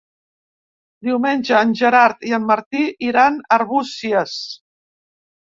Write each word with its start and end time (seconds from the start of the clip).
Diumenge 1.07 1.53
en 1.67 1.75
Gerard 1.81 2.25
i 2.29 2.33
en 2.39 2.49
Martí 2.53 2.83
iran 3.11 3.39
a 3.49 3.55
Arbúcies. 3.61 4.35